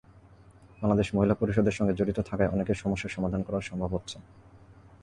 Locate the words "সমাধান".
3.15-3.41